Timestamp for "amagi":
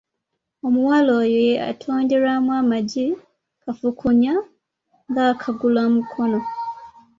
2.61-3.07